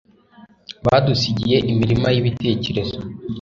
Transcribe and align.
badusigiye 0.85 1.57
imirima 1.71 2.07
yibitekerezo 2.13 2.97